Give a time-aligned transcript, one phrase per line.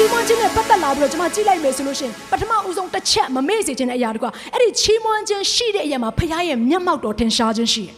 [0.00, 7.94] ချီးမွမ်းခြင်းနဲ့ပတ်သက်လာပြီးတော့ကျွန်မကြည့်လိုက်မယ်ဆိုလို့ရှိရင်ပထမဦးဆုံးတစ်ချက်မမေ့စေခြင်းတဲ့အရာတကွာအဲ့ဒီချီးမွမ်းခြင်းရှိတဲ့အရာမှာဖခင်ရဲ့မျက်မှောက်တော်ထင်ရှားခြင်းရှိတယ်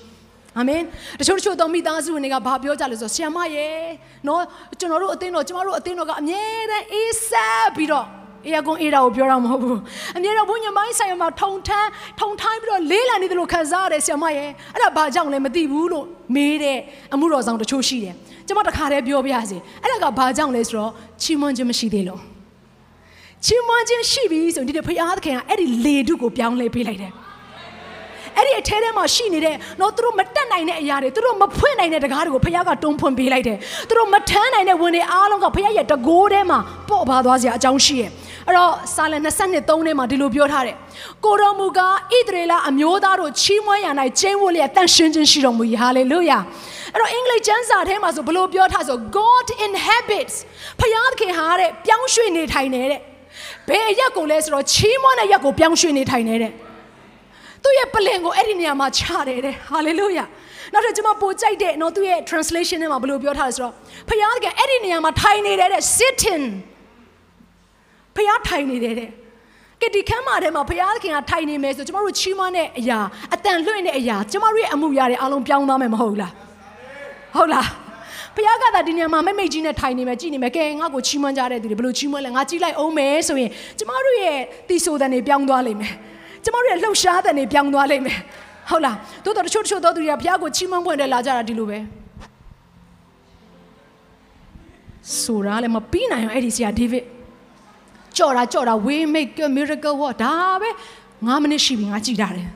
[0.59, 0.83] အာမင်
[1.19, 3.77] တချို့တချို့သောမိသားစုဝင်တွေကဘာပြောကြလဲဆိုတော့ဆ iam မရဲ့
[4.27, 4.43] နော်
[4.79, 8.07] ကျွန်တော်တို့အသင်းတော်ကျွန်တော်တို့အသင်းတော်ကအမြဲတမ်းအေးဆက်ပြီးတော့
[8.46, 9.78] အေးကွန်အေးတာကိုပြောတာမဟုတ်ဘူး
[10.16, 11.88] အမြဲတမ်းဘုညမိုင်းဆိုင်မှာထုံထမ်း
[12.20, 16.78] ထုံထိုင်းပြီးတော့လေးလံနေတယ်လို့ခံစားရတယ်ဆ iam မရဲ့အဲ့ဒါဘာကြောင့်လဲမသိဘူးလို့မေးတဲ့
[17.15, 18.15] အမှုတော်ဆောင်တချို့ရှိတယ်
[18.46, 20.91] ကျွန်မတခါတည်းပြောပြရစီအဲ့ဒါကဘာကြောင့်လဲဆိုတော့
[21.23, 22.21] ချီးမွမ်းခြင်းမရှိသေးလို့
[23.45, 27.12] ချီးမွမ်းခြင်းရှိပြီဆိုရင်ဒီဖခင်သခင်ကအဲ့ဒီလေတုကိုပြောင်းလဲပေးလိုက်တယ်
[28.38, 38.10] အဲ့ဒီအထဲထဲမှာရှိနေတဲ့တော့သူတို့မတက်နိုင်တဲ့အရာတွေသူတို့မဖွင့်နိုင်တဲ့တကားတွေကိုဖခင်ကတွန်းဖွင့်ပေးလိုက်တယ်သူတို့မထမ်းနိုင်တဲ့ဝင်တွေအားလုံးကဖခင်ရဲ့တကိုးထဲမှာပေါ့ပါသွားစရာအကြောင်းရှိရဲ့
[38.48, 40.76] အဲ့တော့စာလ22 3ထဲမှာဒီလိုပြောထားတယ်
[41.24, 43.87] ကိုတော်မူကားဣသရေလအမျိုးသားတို့ချီးမွမ်းရ၌
[44.21, 46.38] ကျင်းဝတ်လျက်တန်ရှင်းခြင်းရှိတော်မူ၏ဟာလေလုယာ
[46.93, 50.37] အဲ့တော့အင်္ဂလိပ်ကျမ်းစာထဲမှာဆိုဘယ်လိုပြောထားဆို God inhabits
[50.80, 53.01] ဖခင်သခင်ဟာတဲ့ပြောင်းရွှေ့နေထိုင်နေတဲ့
[53.68, 56.52] ဘယ်အရက်ကိုလဲဆိုတော့ချီးမွမ်းတဲ့ရက်ကိုပြောင်းရွှေ့နေထိုင်နေတဲ့
[57.62, 60.24] သူ့ရဲ့ပလင်ကိုအဲ့ဒီနေရာမှာချတယ်တဲ့ဟာလေလုယာ
[60.73, 63.74] နောက်ထပ်ကျွန်မပိုကြိုက်တဲ့နော်သူ့ရဲ့ translation ထဲမှာဘယ်လိုပြောထားလဲဆိုတော့
[64.09, 66.44] ဖခင်ကအဲ့ဒီနေရာမှာထိုင်နေတယ်တဲ့ sitting
[68.16, 69.10] ဖခင်ထိုင်နေတယ်တဲ့
[69.82, 72.99] ကတိခမ်းမာထဲမှာဘုရားသခင်ကထိုင်နေမယ်ဆိုကျမတို့ချီးမွမ်းတဲ့အရာ
[73.34, 76.33] အတန်လွှင့်တဲ့အရာကျမတို့ရဲ့အမှုရာတွေအလုံးပြောင်းသွားမယ်မဟုတ်ဘူးလား
[77.37, 77.69] ဟုတ်လား
[78.37, 84.38] ဘုရားကသာဒီနေရာမှာမိတ်မိတ်ကြီးနဲ့ထိုင်နေမယ်ကြည်နေမယ်ကဲငါ့ကိုချီးမွမ်းကြတဲ့သူတွေဘယ်လိုချီးမွမ်းလဲငါကြည်လိုက်အောင်မယ်ဆိုရင်ကျမတို့ရဲ့
[84.69, 85.93] တီဆိုတဲ့နေပြောင်းသွားလိမ့်မယ်
[86.44, 88.19] ကျမတို့ရဲ့လှုပ်ရှားတဲ့နေပြောင်းသွားလိမ့်မယ်
[88.71, 91.79] ဟုတ်လားတိုးတော်တချို့တချို့သောသူတွေကဘုရားကိုချီးမွမ်းပွင့်တယ်လာကြတာဒီလိုပဲ
[95.23, 97.05] ဆိုတာလည်းမပြီးနိုင်အောင်အဲ့ဒီဆရာဒေးဗစ်
[98.19, 100.71] ကြော်တာကြော်တာ we make a miracle what ဒါပဲ
[101.05, 102.49] 9မိနစ်ရှိပြီငါကြည်တာတယ်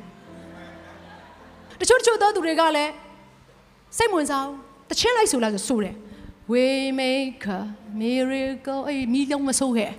[1.81, 2.93] တချို့တချို့သောသူတွေကလည်း
[3.97, 4.57] စိတ်ဝင်စားဘူး
[4.91, 5.95] တချင်းလိုက်ဆိုလိုက်ဆိုဆိုတယ်
[6.53, 6.65] we
[7.01, 7.61] make a
[8.01, 9.93] miracle အေးမီးလုံးမဆိုးခဲ့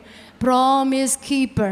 [0.43, 1.71] promise keeper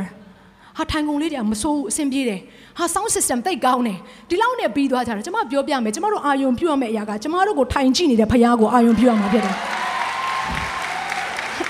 [0.77, 2.41] ဟာထိုင်ကုန်လေးတွေကမဆိုးဘူးအဆင်ပြေတယ်
[2.77, 9.55] ဟာ sound system တိတ်ကောင်းတယ်ဒီလောက်နဲ့ပြီးသွားကြတယ်ကျွန်မပြောပြမယ်ကျွန်မတို့အာယုံပြုတ်ရမယ့်အရာကကျွန်မတို့ကိုထိုင်ကြည့်နေတဲ့ဖခင်ကိုအာယုံပြုတ်ရမှာဖြစ်တယ်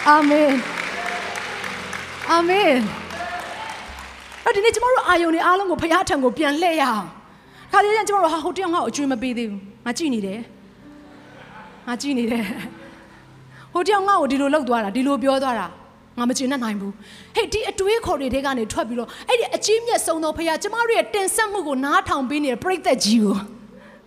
[0.07, 0.49] အာမင်
[2.31, 2.73] အာမင်
[4.45, 7.05] အဲ့ဒီနေ့ကျမတို့အာယုံတွေအားလုံးကိုဖခင်ထံကိုပြန်လှည့်ရအောင်
[7.71, 10.39] ခါတည်းကျကျမတို့ဟာဟိုတယောက်ငါ့ကိုအကျွေးမပေးသေးဘူးငါကြည့်နေတယ်
[11.87, 12.43] ငါကြည့်နေတယ်
[13.73, 15.67] ဟိုတယောက်ငါ့ကိုဒီလိုလောက်သွားတာဒီလိုပြောသွားတာ
[16.17, 16.93] ငါမကျင်တတ်နိုင်ဘူး
[17.35, 23.35] ဟေ့ဒီအတွေးခေါ်တွေထဲကနေထွက်ပြီးတော့အဲ့ဒီအကြီးမြတ်ဆုံးသောဖခင်ကျမတို့ရဲ့တင်ဆက်မှုကိုနားထောင်ပေးနေတဲ့ပရိသတ်ကြီးကို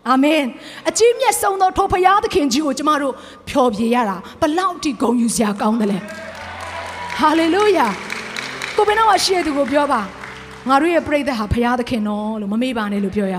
[0.09, 0.43] အာမင်
[0.89, 3.15] အကြီးမြတ်ဆုံးသောထိုဖခင်သခင်ကြီးကိုကျမတို့
[3.49, 5.99] ဖျော်ဖြေရတာဘလောက်ထိဂုဏ်ယူစရာကောင်းတယ်လဲ
[7.19, 7.87] ဟာလေလုယာ
[8.79, 10.01] ကိုဘယ်တော့မှရှိရသူကိုပြောပါ
[10.69, 13.37] ငါတို့ရဲ့ပြိဿဟာဘုရားသခင်တော်လို့မမေ့ပါနဲ့လို့ပြောရ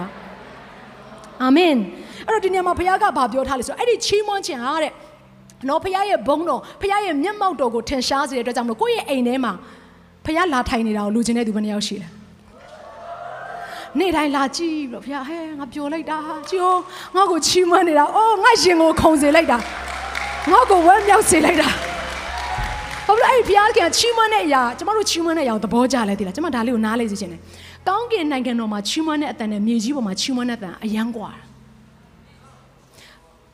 [1.41, 1.75] အာမင်
[2.27, 4.94] အဲ့တော့ဒီနေရာမှာဘုရားကဘာပြောထားလဲဆိုတော့အဲ့ဒီချီးမွမ်းခြင်းဟာတဲ့
[5.67, 9.53] နော်ဘုရားရဲ့ဘုန်းတော်ဘုရားရဲ့မျက်မှောက်တော်ကိုထင်ရှားစေတဲ့အတွက်ကြောင့်မလို့ကိုယ့်ရဲ့အိမ်ထဲမှာ
[10.25, 12.07] ဘုရားလာထိုင်နေတာကိုလူချင်းတဲ့သူဘယ်နှယောက်ရှိလဲ
[14.00, 16.17] နေ့တိုင်းလာကြည့်ပြီးတော့ဘုရားဟဲငါပျော်လိုက်တာ
[16.51, 16.79] ကြိုး
[17.16, 19.57] ငါ့ကိုချီးမွမ်းနေတာအိုးငါရင်ကိုခုန်စေလိုက်တာ
[20.51, 21.69] ငါ့ကိုဝမ်းမြောက်စေလိုက်တာ
[23.09, 27.40] ဘာလို့အဲ့ဒီဘုရားခင်ချီးမွမ်းတဲ့အရာကျမတို့ချီးမွမ်းတဲ့အရာကိုသဘောကျလဲသိလားကျမဒါလေးကိုနားလေးစေချင်တယ်။
[27.88, 31.44] ကောင်းကင်နိုင်ငံတော်မှာချီးမွမ်းတဲ့အတန်နဲ့မြေကြီးပေါ်မှာချီးမွမ်းတဲ့အတန်အယံကွာတာ။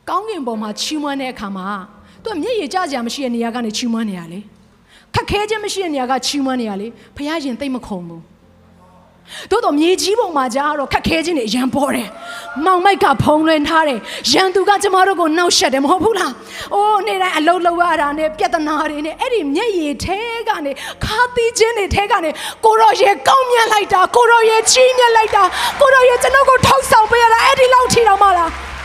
[0.08, 1.66] ကောင်းကင်ပေါ်မှာချီးမွမ်းတဲ့အခါမှာ
[2.22, 4.40] သူကမျက်ရည်ကျစရာမရှိတဲ့နေရာကနေချီးမွမ်းနေရလေ။
[5.14, 8.20] ခက်ခဲခြင်းမရှိတဲ့နေရာကချီးမွမ်းနေရလေ။ဘုရားရှင်သိမ့်မခုံဘူး။
[9.50, 12.08] တို့တော့မြေကြီးပုံမှာကြာတော့ခက်ခဲခြင်းတွေရံပေါ်တယ်။
[12.64, 13.98] မောင်မိုက်ကဖုံးလွှမ်းထားတယ်။
[14.32, 16.32] ရန်သူကကျမတို့ကိုနှောက်ရှက်တယ်မဟုတ်ဘူးလား။
[16.74, 20.18] အိုးနေ့တိုင်းအလုံးလုံးရတာနဲ့ပြဿနာတွေနဲ့အဲ့ဒီမျက်ရည်ထဲ
[20.48, 20.72] ကနေ
[21.04, 22.30] ခါသီးခြင်းတွေထဲကနေ
[22.64, 25.42] ကိုရောရဲ့ကောင်းမြတ်လိုက်တာကိုရောရဲ့ချီးမြတ်လိုက်တာ
[25.80, 28.50] ကိုရောရဲ့ကျွန်တော်ကိုထောက်ဆောင်ပေးရတာအဲ့ဒီလောက်ထီတော့မှလား။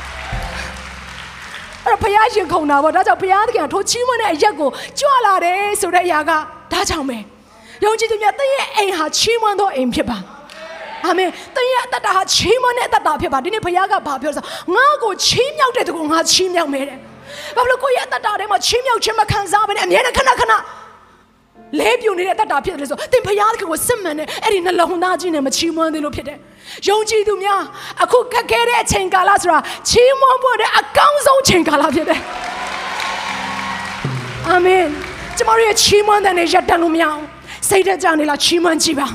[1.85, 4.69] အဲ့တော့ဘုရားရှင်ခုံတာပေါ့ဒါကြောင့်ဘုရားသခင်ကထိုချီးမွမ်းတဲ့အရက်ကို
[4.99, 6.31] ကြွလာတယ်ဆိုတဲ့အရာက
[6.71, 7.17] ဒါကြောင့်ပဲ
[7.85, 10.17] ယုံကြည်သူများတည့်ရဲ့အိမ်ဟာချီးမွမ်းသောအိမ်ဖြစ်ပါ
[11.05, 14.45] အာမင်တည့်ရဲ့အတ္တဟာချီးမွမ်းတဲ့အတ္တဖြစ်ပါဒီနေ့ဘုရားကဘာပြောလဲဆို
[14.75, 16.97] ငါ့ကိုချီးမြှောက်တဲ့သူကိုငါချီးမြှောက်မယ်တဲ့
[17.55, 20.53] ဘာလို့ကိုယ့်ရဲ့အတ္တထဲမှာချီးမြှောက်ခြင်းမခံစားဘဲနဲ့အမြဲတမ်းခဏခဏ
[21.79, 26.37] လဲပြူနေတဲ့တတ်တာဖြစ်တယ်ဆိုသင်ဖျားသခင်ကိုစစ်မှန်တဲ့အဲ့ဒီနှလုံးသားကြီးနဲ့မချီးမွမ်းသေးလို့ဖြစ်တယ်။
[26.89, 27.61] ယုံကြည်သူများ
[28.03, 29.57] အခုခက်ခဲတဲ့အချိန်ကာလဆိုတာ
[29.89, 32.19] ချီးမွမ်းဖို့တဲ့အကောင်းဆုံးချိန်ကာလဖြစ်တယ်။
[34.49, 34.83] အာမင်
[35.37, 37.21] ကျမတို့ရဲ့ချီးမွမ်းတဲ့နေရပ်တန့်လို့မရအောင်
[37.71, 39.07] စိတ်တက်ကြနေလားချီးမွမ်းကြည့်ပါ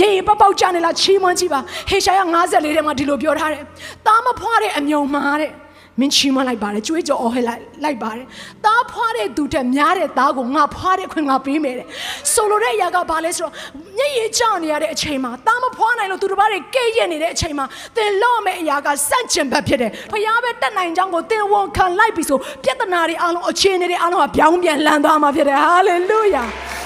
[0.00, 1.60] ညင်ပပောက်ကြနေလားချီးမွမ်းကြည့်ပါ
[1.90, 3.62] ဟေရှာယ54ထဲမှာဒီလိုပြောထားတယ်။
[4.06, 5.50] သားမဖွားတဲ့အမြုံမှာတဲ့
[6.00, 8.26] မင်းချီးမွမ်းလိုက်ပါတယ်ကြွေးကြော်အော်ဟဲလိုက်လိုက်ပါတယ်။
[8.64, 11.86] သားဖွားတဲ့သူတက်များတဲ့သားကိုငါဖွားတဲ့ခွင့်ငါပေးမယ်တဲ့။
[12.32, 13.52] ဆိုလိုတဲ့အရာကဘာလဲဆိုတော့
[13.98, 17.66] ညင်ရကြောက်နေရတဲ့အချိန်မှာသားမဖွားနိုင်လို့သူတစ်ပါးတွေကဲ့ရဲ့နေတဲ့အချိန်မှာ
[17.96, 26.44] သင်လော့မယ့်အရာကစန့်ကျင်ဘက်ဖြစ်တယ်။ဖျားပဲတက်နိုင်ကြောင်းကိုသင်ဝန်ခံလိုက်ပြီဆိုပြဿနာတွေအလုံးအခြေအနေတွေအလုံးကပြောင်းပြန်လှန်သွားမှာဖြစ်တယ်။ဟာလေလုယာ။